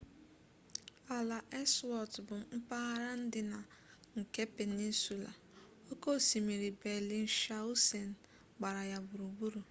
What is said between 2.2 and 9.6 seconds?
bụ mpaghara ndịna nke penịnsụla oke osimiri bellingshausen gbara ya gburugburu